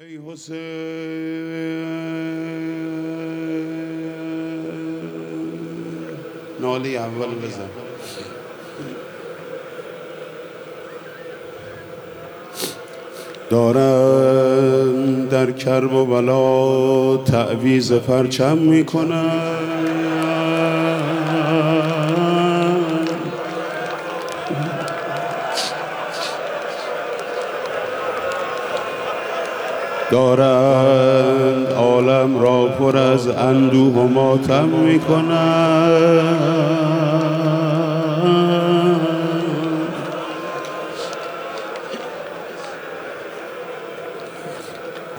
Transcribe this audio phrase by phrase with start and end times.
[0.00, 0.56] ای حسین.
[6.60, 7.68] نالی اول بزن.
[13.50, 19.58] دارن در کرب و بلا تعویز پرچم می‌کنن
[30.10, 36.28] دارند عالم را پر از اندوه و ماتم می‌کنند.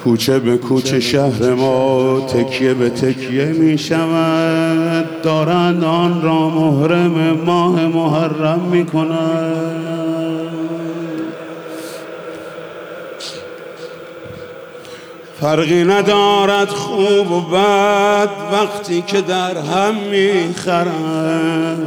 [0.03, 7.87] کوچه به کوچه شهر ما تکیه به تکیه می شود دارند آن را محرم ماه
[7.87, 8.85] محرم می
[15.41, 21.79] فرقی ندارد خوب و بد وقتی که در هم می‌خرم.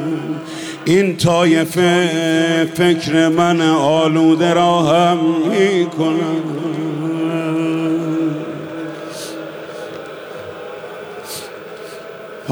[0.84, 5.18] این طایفه فکر من آلوده را هم
[5.50, 6.81] می‌کنم.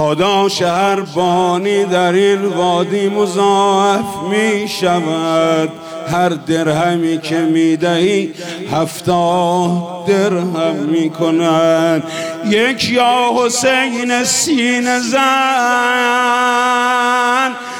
[0.00, 5.68] پاداش هر بانی در این وادی مضاعف می شود.
[6.12, 8.34] هر درهمی که می‌دهی
[8.72, 12.02] هفتاد درهم می‌کنن
[12.46, 15.20] یک یا حسین سین زن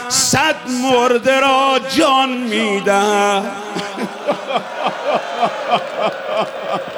[0.08, 3.42] صد مرده را جان می‌دهد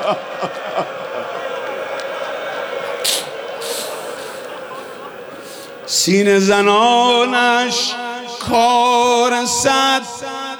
[6.04, 7.94] سین زنانش
[8.50, 10.02] کار صد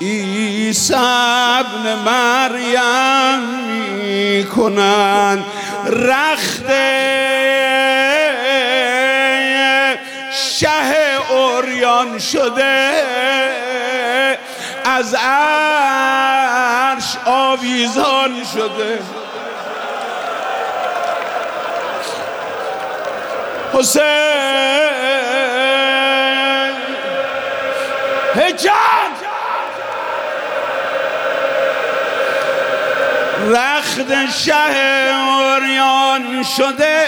[0.01, 3.41] عیسی ابن مریم
[4.05, 5.45] می‌کنن.
[5.87, 6.67] رخت
[10.33, 12.93] شه اوریان شده
[14.85, 18.99] از عرش آویزان شده.
[23.73, 24.13] حسین
[28.35, 29.13] هجان
[33.47, 34.55] رخت شه
[35.15, 37.07] اوریان شده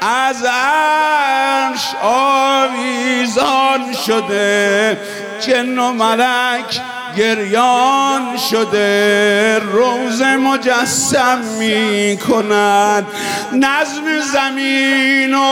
[0.00, 5.00] از عرش آویزان شده
[5.40, 6.80] جن و ملک
[7.16, 13.06] گریان شده روز مجسم می کند
[13.52, 15.42] نظم زمین و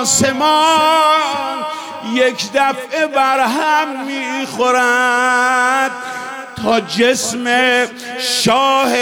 [0.00, 1.03] آسمان.
[2.14, 5.90] یک دفعه بر هم می‌خورد
[6.62, 7.44] تا جسم
[8.18, 8.92] شاه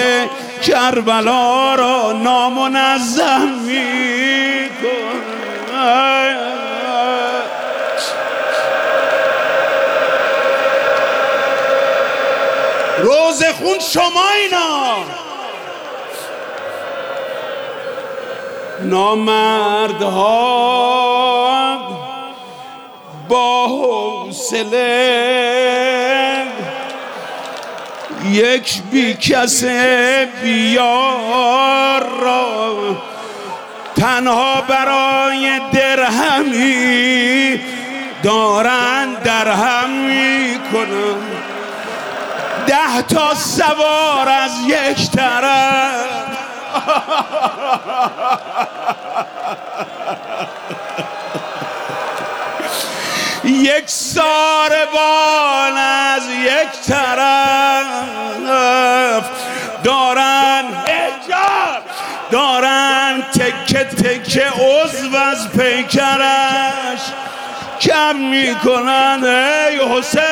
[0.67, 4.03] کربلا را نامنظم می‌کند.
[12.99, 14.97] روز خون شما اینا.
[18.81, 20.43] نامردها
[23.33, 24.93] با حوصله.
[28.31, 29.65] یک بی کس
[30.43, 32.77] بیار را.
[33.97, 37.61] تنها برای درهمی
[38.23, 41.23] دارن درهم می‌کنن.
[42.67, 46.07] ده تا سوار از یک طرف.
[53.63, 57.93] یک ساربان از یک طرف
[59.85, 60.65] دارن
[62.33, 67.01] دارن تکه تکه عضو از پیکرش
[67.81, 70.23] کم می‌کنن ای حسین.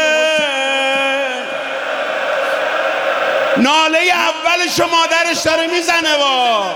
[3.56, 6.74] ناله اولش مادرش داره می‌زنه با